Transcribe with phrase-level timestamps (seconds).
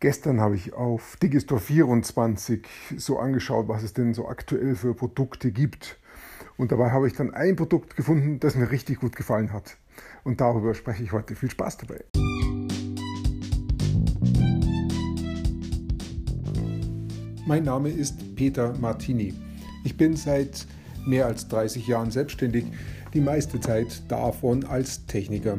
[0.00, 2.66] Gestern habe ich auf Digistore 24
[2.96, 5.98] so angeschaut, was es denn so aktuell für Produkte gibt.
[6.56, 9.76] Und dabei habe ich dann ein Produkt gefunden, das mir richtig gut gefallen hat.
[10.24, 11.34] Und darüber spreche ich heute.
[11.34, 12.02] Viel Spaß dabei.
[17.46, 19.34] Mein Name ist Peter Martini.
[19.84, 20.66] Ich bin seit
[21.04, 22.64] mehr als 30 Jahren selbstständig,
[23.12, 25.58] die meiste Zeit davon als Techniker.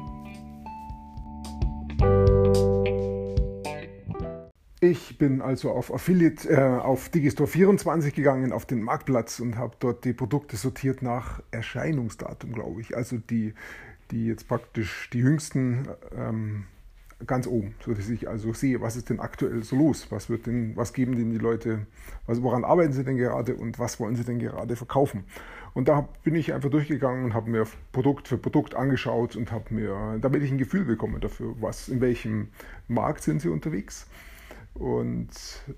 [4.83, 9.75] Ich bin also auf Affiliate, äh, auf Digistore 24 gegangen, auf den Marktplatz und habe
[9.79, 12.97] dort die Produkte sortiert nach Erscheinungsdatum, glaube ich.
[12.97, 13.53] Also die,
[14.09, 16.63] die jetzt praktisch die jüngsten ähm,
[17.27, 20.75] ganz oben, sodass ich also sehe, was ist denn aktuell so los, was wird denn,
[20.75, 21.85] was geben denn die Leute,
[22.25, 25.25] was, woran arbeiten sie denn gerade und was wollen sie denn gerade verkaufen.
[25.75, 29.75] Und da bin ich einfach durchgegangen und habe mir Produkt für Produkt angeschaut und habe
[29.75, 32.47] mir, damit ich ein Gefühl bekomme dafür, was, in welchem
[32.87, 34.07] Markt sind sie unterwegs
[34.73, 35.29] und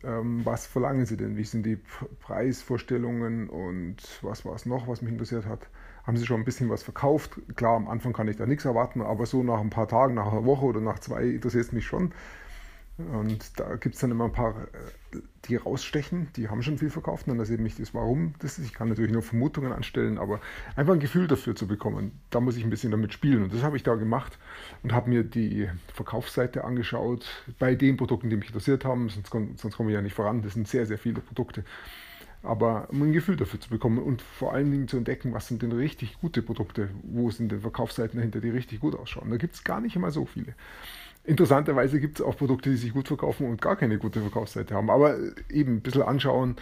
[0.04, 1.36] ähm, was verlangen Sie denn?
[1.36, 1.78] Wie sind die
[2.22, 5.68] Preisvorstellungen und was war es noch, was mich interessiert hat?
[6.04, 7.40] Haben Sie schon ein bisschen was verkauft?
[7.56, 10.32] Klar, am Anfang kann ich da nichts erwarten, aber so nach ein paar Tagen, nach
[10.32, 12.14] einer Woche oder nach zwei interessiert es mich schon.
[12.98, 16.92] Und da gibt es dann immer ein paar, äh, die rausstechen, die haben schon viel
[16.92, 17.28] verkauft.
[17.28, 18.66] Und das eben nicht das Warum das ist.
[18.66, 20.40] Ich kann natürlich nur Vermutungen anstellen, aber
[20.76, 23.44] einfach ein Gefühl dafür zu bekommen, da muss ich ein bisschen damit spielen.
[23.44, 24.38] Und das habe ich da gemacht
[24.84, 27.26] und habe mir die Verkaufsseite angeschaut
[27.58, 29.10] bei den Produkten, die mich interessiert haben.
[29.10, 30.44] Sonst, sonst komme ich ja nicht voran.
[30.44, 31.64] Das sind sehr, sehr viele Produkte.
[32.44, 35.62] Aber um ein Gefühl dafür zu bekommen und vor allen Dingen zu entdecken, was sind
[35.62, 39.32] denn richtig gute Produkte, wo sind denn Verkaufsseiten dahinter, die richtig gut ausschauen.
[39.32, 40.54] Da gibt es gar nicht immer so viele.
[41.26, 44.90] Interessanterweise gibt es auch Produkte, die sich gut verkaufen und gar keine gute Verkaufsseite haben.
[44.90, 45.18] Aber
[45.50, 46.58] eben ein bisschen anschauen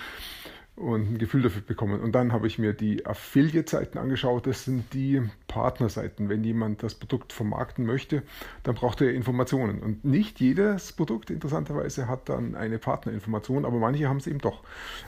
[0.76, 2.00] und ein Gefühl dafür bekommen.
[2.00, 4.48] Und dann habe ich mir die Affiliate-Seiten angeschaut.
[4.48, 6.30] Das sind die Partnerseiten.
[6.30, 8.24] Wenn jemand das Produkt vermarkten möchte,
[8.64, 9.80] dann braucht er Informationen.
[9.80, 14.64] Und nicht jedes Produkt, interessanterweise, hat dann eine Partnerinformation, aber manche haben es eben doch.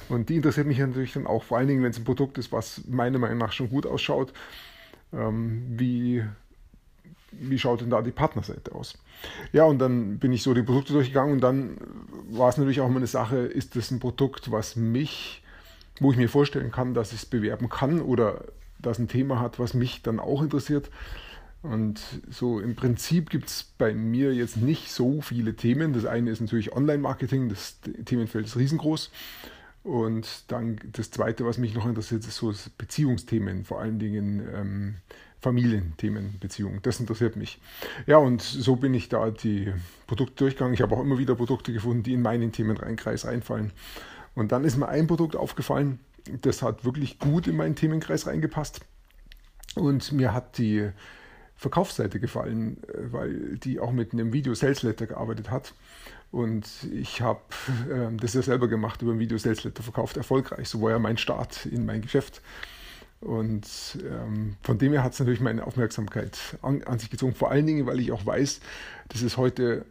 [0.10, 2.52] Und die interessiert mich natürlich dann auch, vor allen Dingen, wenn es ein Produkt ist,
[2.52, 4.34] was meiner Meinung nach schon gut ausschaut.
[5.14, 6.24] Ähm, wie
[7.40, 8.98] wie schaut denn da die Partnerseite aus?
[9.52, 11.78] Ja, und dann bin ich so die Produkte durchgegangen und dann
[12.30, 15.44] war es natürlich auch immer eine Sache, ist das ein Produkt, was mich,
[16.00, 18.46] wo ich mir vorstellen kann, dass ich es bewerben kann oder
[18.80, 20.90] das ein Thema hat, was mich dann auch interessiert.
[21.64, 25.94] Und so im Prinzip gibt es bei mir jetzt nicht so viele Themen.
[25.94, 29.10] Das eine ist natürlich Online-Marketing, das Themenfeld ist riesengroß.
[29.84, 34.96] Und dann das zweite, was mich noch interessiert, ist so Beziehungsthemen, vor allen Dingen ähm,
[35.44, 36.80] Familienthemen, Beziehungen.
[36.84, 37.60] Das interessiert mich.
[38.08, 39.74] Ja, und so bin ich da die
[40.08, 40.74] Produkte durchgegangen.
[40.74, 43.72] Ich habe auch immer wieder Produkte gefunden, die in meinen Themenkreis reinfallen.
[44.36, 46.00] Und dann ist mir ein Produkt aufgefallen,
[46.42, 48.80] das hat wirklich gut in meinen Themenkreis reingepasst.
[49.76, 50.90] Und mir hat die
[51.58, 52.78] Verkaufsseite gefallen,
[53.12, 55.74] weil die auch mit einem Video Sales Letter gearbeitet hat.
[56.32, 57.42] Und ich habe
[57.92, 60.70] äh, das ja selber gemacht über ein Video Sales Letter verkauft, erfolgreich.
[60.70, 62.42] So war ja mein Start in mein Geschäft.
[63.24, 63.66] Und
[64.04, 67.34] ähm, von dem her hat es natürlich meine Aufmerksamkeit an, an, sich gezogen.
[67.34, 68.60] Vor allen Dingen, weil ich auch weiß,
[69.08, 69.86] dass es heute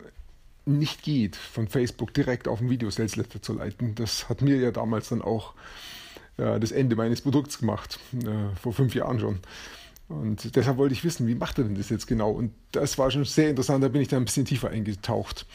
[0.67, 3.95] nicht geht, von Facebook direkt auf ein Video-Sales-Letter zu leiten.
[3.95, 5.55] Das hat mir ja damals dann auch
[6.37, 9.39] äh, das Ende meines Produkts gemacht, äh, vor fünf Jahren schon.
[10.09, 12.33] Und deshalb wollte ich wissen, wie macht er denn das jetzt genau?
[12.33, 15.47] Und das war schon sehr interessant, da bin ich dann ein bisschen tiefer eingetaucht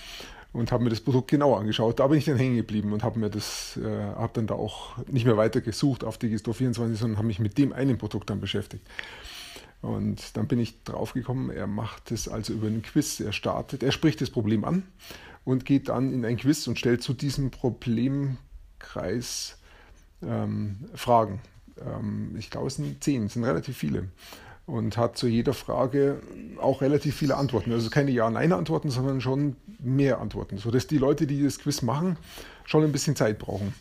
[0.57, 1.99] und habe mir das Produkt genauer angeschaut.
[1.99, 4.97] Da bin ich dann hängen geblieben und habe mir das, äh, habe dann da auch
[5.07, 8.41] nicht mehr weiter gesucht auf Digistore 24, sondern habe mich mit dem einen Produkt dann
[8.41, 8.83] beschäftigt.
[9.81, 13.19] Und dann bin ich draufgekommen, er macht es also über einen Quiz.
[13.19, 14.81] Er startet, er spricht das Problem an
[15.45, 19.59] und geht dann in ein Quiz und stellt zu diesem Problemkreis
[20.23, 21.39] ähm, Fragen.
[21.79, 24.07] Ähm, ich glaube, es sind zehn, es sind relativ viele
[24.67, 26.21] und hat zu jeder Frage
[26.61, 27.71] auch relativ viele Antworten.
[27.71, 32.17] Also keine Ja-Nein-Antworten, sondern schon mehr Antworten, sodass die Leute, die das Quiz machen,
[32.65, 33.73] schon ein bisschen Zeit brauchen.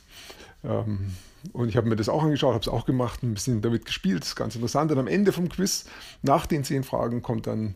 [0.65, 1.11] Ähm,
[1.53, 4.23] und ich habe mir das auch angeschaut, habe es auch gemacht, ein bisschen damit gespielt,
[4.23, 4.91] das ist ganz interessant.
[4.93, 5.85] Und am Ende vom Quiz,
[6.23, 7.75] nach den zehn Fragen, kommt dann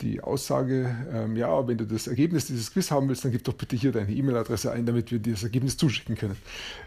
[0.00, 3.52] die Aussage, ähm, ja, wenn du das Ergebnis dieses Quiz haben willst, dann gib doch
[3.52, 6.36] bitte hier deine E-Mail-Adresse ein, damit wir dir das Ergebnis zuschicken können.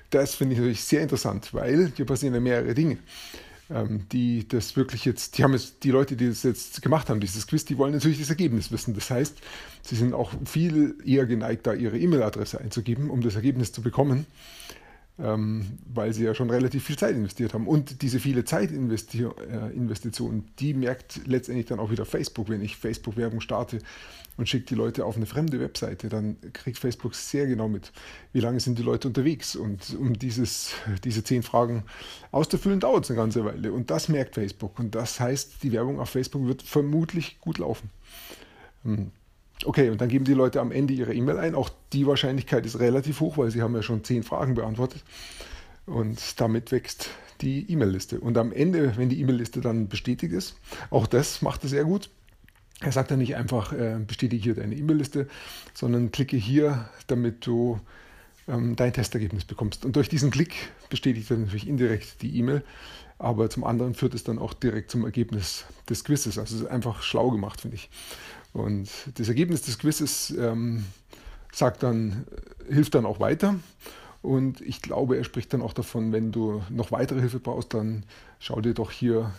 [0.09, 2.97] Das finde ich natürlich sehr interessant, weil hier passieren ja mehrere Dinge.
[3.69, 7.19] Ähm, die das wirklich jetzt, die haben jetzt, die Leute, die das jetzt gemacht haben,
[7.19, 8.93] dieses Quiz, die wollen natürlich das Ergebnis wissen.
[8.93, 9.37] Das heißt,
[9.81, 14.25] sie sind auch viel eher geneigt, da ihre E-Mail-Adresse einzugeben, um das Ergebnis zu bekommen
[15.19, 17.67] ähm, weil sie ja schon relativ viel Zeit investiert haben.
[17.67, 22.49] Und diese viele Zeitinvestitionen, äh, die merkt letztendlich dann auch wieder Facebook.
[22.49, 23.77] Wenn ich Facebook-Werbung starte
[24.37, 27.91] und schicke die Leute auf eine fremde Webseite, dann kriegt Facebook sehr genau mit,
[28.31, 29.55] wie lange sind die Leute unterwegs.
[29.55, 30.73] Und um dieses,
[31.03, 31.83] diese zehn Fragen
[32.31, 33.71] auszufüllen, dauert es eine ganze Weile.
[33.71, 34.79] Und das merkt Facebook.
[34.79, 37.91] Und das heißt, die Werbung auf Facebook wird vermutlich gut laufen.
[38.83, 39.11] Hm.
[39.65, 41.55] Okay, und dann geben die Leute am Ende ihre E-Mail ein.
[41.55, 45.03] Auch die Wahrscheinlichkeit ist relativ hoch, weil sie haben ja schon zehn Fragen beantwortet.
[45.85, 47.09] Und damit wächst
[47.41, 48.19] die E-Mail-Liste.
[48.19, 50.55] Und am Ende, wenn die E-Mail-Liste dann bestätigt ist,
[50.89, 52.09] auch das macht er sehr gut.
[52.79, 55.27] Er sagt dann nicht einfach, äh, bestätige hier deine E-Mail-Liste,
[55.73, 57.79] sondern klicke hier, damit du
[58.47, 59.85] ähm, dein Testergebnis bekommst.
[59.85, 60.53] Und durch diesen Klick
[60.89, 62.63] bestätigt er natürlich indirekt die E-Mail,
[63.23, 66.37] aber zum anderen führt es dann auch direkt zum Ergebnis des Quizzes.
[66.37, 67.89] Also einfach schlau gemacht, finde ich.
[68.51, 70.85] Und das Ergebnis des Quizzes ähm,
[71.51, 72.25] sagt dann,
[72.69, 73.55] hilft dann auch weiter.
[74.23, 78.05] Und ich glaube, er spricht dann auch davon, wenn du noch weitere Hilfe brauchst, dann
[78.39, 79.31] schau dir doch hier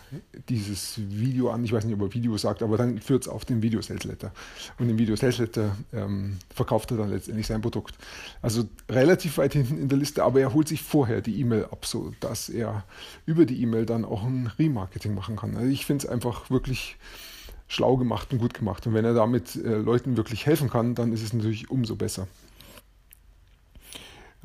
[0.47, 1.65] dieses Video an.
[1.65, 4.03] Ich weiß nicht, ob er Video sagt, aber dann führt es auf den Video Sales
[4.03, 4.31] Letter.
[4.77, 7.95] Und im Video Sales Letter ähm, verkauft er dann letztendlich sein Produkt.
[8.43, 11.87] Also relativ weit hinten in der Liste, aber er holt sich vorher die E-Mail ab,
[11.87, 12.83] so dass er
[13.25, 15.57] über die E-Mail dann auch ein Remarketing machen kann.
[15.57, 16.97] Also ich finde es einfach wirklich
[17.67, 18.85] schlau gemacht und gut gemacht.
[18.85, 22.27] Und wenn er damit äh, Leuten wirklich helfen kann, dann ist es natürlich umso besser.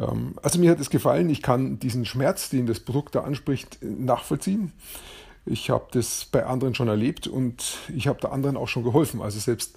[0.01, 3.79] Ähm, also mir hat es gefallen, ich kann diesen Schmerz, den das Produkt da anspricht,
[3.83, 4.73] nachvollziehen.
[5.47, 9.23] Ich habe das bei anderen schon erlebt und ich habe da anderen auch schon geholfen.
[9.23, 9.77] Also selbst,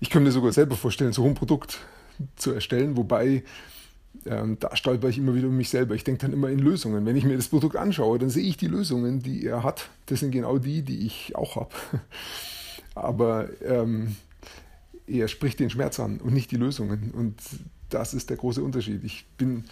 [0.00, 1.78] ich könnte mir sogar selber vorstellen, so ein Produkt
[2.36, 3.44] zu erstellen, wobei
[4.24, 5.94] ähm, da stolper ich immer wieder um mich selber.
[5.94, 7.06] Ich denke dann immer in Lösungen.
[7.06, 9.90] Wenn ich mir das Produkt anschaue, dann sehe ich die Lösungen, die er hat.
[10.06, 11.70] Das sind genau die, die ich auch habe.
[12.94, 14.16] aber ähm,
[15.06, 17.12] er spricht den Schmerz an und nicht die Lösungen.
[17.12, 17.36] Und
[17.90, 19.04] das ist der große Unterschied.
[19.04, 19.64] Ich bin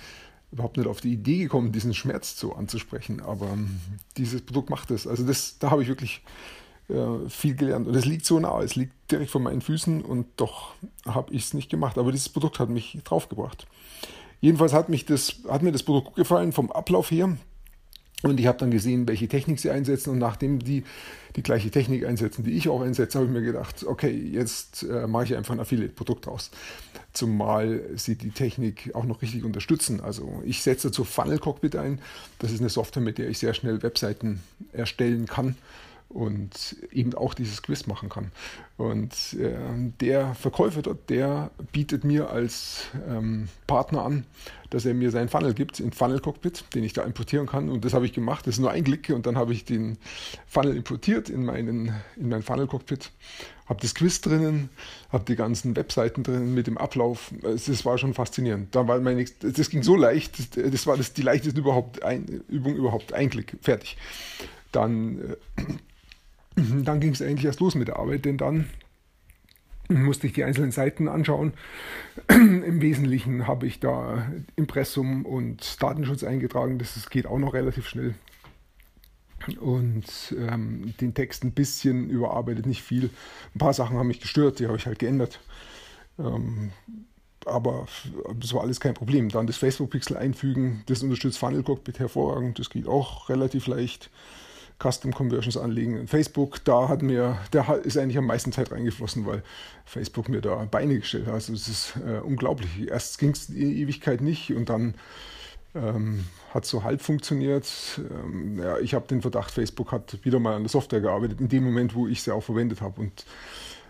[0.52, 3.80] überhaupt nicht auf die Idee gekommen, diesen Schmerz so anzusprechen, aber ähm,
[4.16, 5.06] dieses Produkt macht es.
[5.06, 6.22] Also das, da habe ich wirklich
[6.88, 7.88] äh, viel gelernt.
[7.88, 10.74] Und es liegt so nah, es liegt direkt vor meinen Füßen und doch
[11.06, 11.98] habe ich es nicht gemacht.
[11.98, 13.66] Aber dieses Produkt hat mich draufgebracht.
[14.40, 17.36] Jedenfalls hat, mich das, hat mir das Produkt gut gefallen vom Ablauf her.
[18.24, 20.10] Und ich habe dann gesehen, welche Technik sie einsetzen.
[20.10, 20.82] Und nachdem die
[21.36, 25.06] die gleiche Technik einsetzen, die ich auch einsetze, habe ich mir gedacht, okay, jetzt äh,
[25.06, 26.50] mache ich einfach ein Affiliate-Produkt raus.
[27.12, 30.00] Zumal sie die Technik auch noch richtig unterstützen.
[30.00, 32.00] Also ich setze dazu Funnel Cockpit ein.
[32.38, 34.40] Das ist eine Software, mit der ich sehr schnell Webseiten
[34.72, 35.56] erstellen kann
[36.08, 38.30] und eben auch dieses Quiz machen kann.
[38.76, 39.56] Und äh,
[40.00, 44.24] der Verkäufer dort, der bietet mir als ähm, Partner an,
[44.70, 47.68] dass er mir seinen Funnel gibt, in Funnel Cockpit, den ich da importieren kann.
[47.68, 48.46] Und das habe ich gemacht.
[48.46, 49.98] Das ist nur ein Klick und dann habe ich den
[50.46, 53.10] Funnel importiert in, meinen, in mein Funnel Cockpit,
[53.66, 54.70] habe das Quiz drinnen,
[55.10, 57.32] habe die ganzen Webseiten drinnen mit dem Ablauf.
[57.42, 58.74] Das war schon faszinierend.
[58.74, 62.76] Da war meine, das ging so leicht, das war das, die leichteste überhaupt ein, Übung
[62.76, 63.12] überhaupt.
[63.12, 63.96] Ein Klick, fertig.
[64.70, 65.62] Dann äh,
[66.56, 68.66] dann ging es eigentlich erst los mit der Arbeit, denn dann
[69.88, 71.52] musste ich die einzelnen Seiten anschauen.
[72.28, 76.78] Im Wesentlichen habe ich da Impressum und Datenschutz eingetragen.
[76.78, 78.14] Das geht auch noch relativ schnell.
[79.60, 83.10] Und ähm, den Text ein bisschen überarbeitet, nicht viel.
[83.54, 85.40] Ein paar Sachen haben mich gestört, die habe ich halt geändert.
[86.18, 86.70] Ähm,
[87.44, 87.86] aber
[88.40, 89.28] das war alles kein Problem.
[89.28, 94.10] Dann das Facebook-Pixel einfügen, das unterstützt Funnel Cockpit hervorragend, das geht auch relativ leicht.
[94.82, 96.06] Custom Conversions anlegen.
[96.08, 99.42] Facebook, da hat mir, da ist eigentlich am meisten Zeit reingeflossen, weil
[99.84, 101.34] Facebook mir da Beine gestellt hat.
[101.34, 102.88] Also es ist äh, unglaublich.
[102.88, 104.94] Erst ging es die Ewigkeit nicht und dann
[105.74, 107.66] ähm, hat so halb funktioniert.
[107.98, 111.48] Ähm, ja, ich habe den Verdacht, Facebook hat wieder mal an der Software gearbeitet, in
[111.48, 113.00] dem Moment, wo ich sie auch verwendet habe.
[113.00, 113.24] Und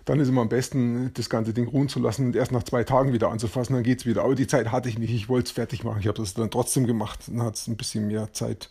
[0.05, 2.85] dann ist immer am besten, das ganze Ding ruhen zu lassen und erst nach zwei
[2.85, 4.23] Tagen wieder anzufassen, dann geht es wieder.
[4.23, 6.01] Aber die Zeit hatte ich nicht, ich wollte es fertig machen.
[6.01, 7.21] Ich habe das dann trotzdem gemacht.
[7.27, 8.71] Dann hat es ein bisschen mehr Zeit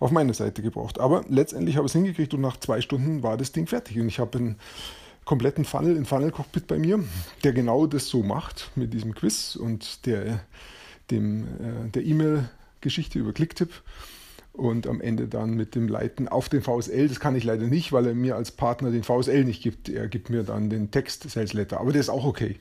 [0.00, 1.00] auf meine Seite gebraucht.
[1.00, 3.98] Aber letztendlich habe ich es hingekriegt und nach zwei Stunden war das Ding fertig.
[3.98, 4.56] Und ich habe einen
[5.24, 7.04] kompletten Funnel, in Funnel Cockpit bei mir,
[7.44, 10.38] der genau das so macht mit diesem Quiz und der äh,
[11.10, 13.70] der E-Mail-Geschichte über Clicktip
[14.58, 17.08] und am Ende dann mit dem Leiten auf den VSL.
[17.08, 19.88] Das kann ich leider nicht, weil er mir als Partner den VSL nicht gibt.
[19.88, 22.56] Er gibt mir dann den Text Sales Letter, aber der ist auch okay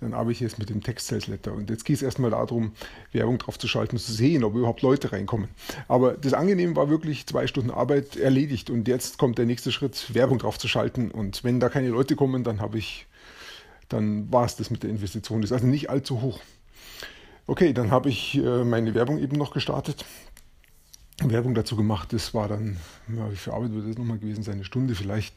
[0.00, 1.52] dann arbeite ich jetzt mit dem Text-Sales-Letter.
[1.52, 2.72] Und jetzt geht es erstmal darum,
[3.12, 5.48] Werbung drauf zu schalten, zu sehen, ob überhaupt Leute reinkommen.
[5.88, 10.14] Aber das Angenehme war wirklich zwei Stunden Arbeit erledigt und jetzt kommt der nächste Schritt,
[10.14, 11.10] Werbung drauf zu schalten.
[11.10, 13.06] Und wenn da keine Leute kommen, dann habe ich,
[13.88, 15.40] dann war es das mit der Investition.
[15.40, 16.40] Das ist also nicht allzu hoch.
[17.46, 20.04] Okay, dann habe ich äh, meine Werbung eben noch gestartet
[21.22, 22.12] Werbung dazu gemacht.
[22.12, 22.76] Das war dann,
[23.14, 24.54] ja, wie viel Arbeit wird das nochmal gewesen sein?
[24.54, 25.36] Eine Stunde vielleicht.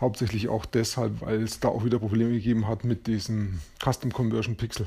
[0.00, 4.56] Hauptsächlich auch deshalb, weil es da auch wieder Probleme gegeben hat mit diesem Custom Conversion
[4.56, 4.86] Pixel.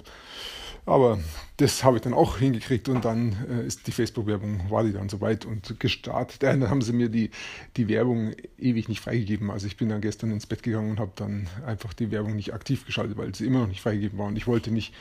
[0.85, 1.19] Aber
[1.57, 5.07] das habe ich dann auch hingekriegt und dann äh, ist die Facebook-Werbung, war die dann
[5.07, 6.43] soweit und gestartet.
[6.43, 7.29] Äh, dann haben sie mir die,
[7.77, 9.51] die Werbung ewig nicht freigegeben.
[9.51, 12.53] Also ich bin dann gestern ins Bett gegangen und habe dann einfach die Werbung nicht
[12.53, 14.27] aktiv geschaltet, weil sie immer noch nicht freigegeben war.
[14.27, 14.93] Und ich wollte nicht,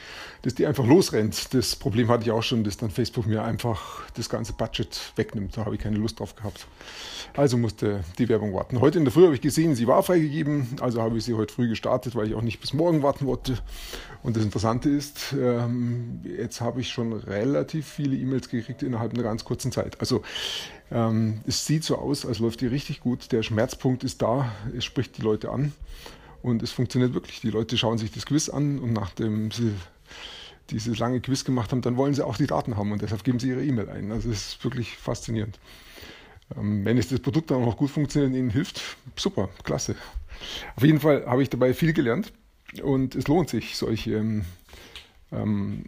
[0.43, 1.55] dass die einfach losrennt.
[1.55, 5.57] Das Problem hatte ich auch schon, dass dann Facebook mir einfach das ganze Budget wegnimmt.
[5.57, 6.67] Da habe ich keine Lust drauf gehabt.
[7.35, 8.81] Also musste die Werbung warten.
[8.81, 10.69] Heute in der Früh habe ich gesehen, sie war freigegeben.
[10.81, 13.59] Also habe ich sie heute früh gestartet, weil ich auch nicht bis morgen warten wollte.
[14.23, 15.33] Und das Interessante ist,
[15.73, 20.01] ähm, jetzt habe ich schon relativ viele E-Mails gekriegt innerhalb einer ganz kurzen Zeit.
[20.01, 20.23] Also
[20.91, 23.33] ähm, es sieht so aus, als läuft die richtig gut.
[23.33, 25.73] Der Schmerzpunkt ist da, es spricht die Leute an
[26.43, 27.41] und es funktioniert wirklich.
[27.41, 29.75] Die Leute schauen sich das Quiz an und nachdem sie
[30.71, 33.39] dieses lange Quiz gemacht haben, dann wollen sie auch die Daten haben und deshalb geben
[33.39, 34.13] sie ihre E-Mail ein.
[34.13, 35.59] Also es ist wirklich faszinierend.
[36.57, 38.81] Ähm, wenn es das Produkt dann auch gut funktioniert und ihnen hilft,
[39.17, 39.97] super, klasse.
[40.77, 42.33] Auf jeden Fall habe ich dabei viel gelernt
[42.83, 44.45] und es lohnt sich, solche ähm,
[45.33, 45.85] ähm,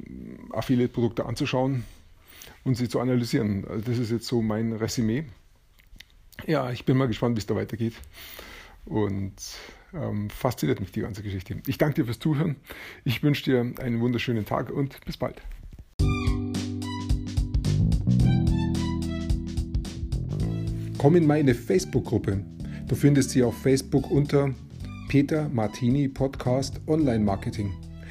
[0.52, 1.84] Affiliate-Produkte anzuschauen
[2.64, 3.66] und sie zu analysieren.
[3.68, 5.24] Also das ist jetzt so mein Resümee.
[6.46, 7.94] Ja, ich bin mal gespannt, wie es da weitergeht.
[8.86, 9.34] Und
[9.94, 11.56] ähm, fasziniert mich die ganze Geschichte.
[11.66, 12.56] Ich danke dir fürs Zuhören.
[13.04, 15.40] Ich wünsche dir einen wunderschönen Tag und bis bald.
[20.98, 22.44] Komm in meine Facebook-Gruppe.
[22.88, 24.54] Du findest sie auf Facebook unter
[25.08, 27.83] Peter Martini Podcast Online Marketing.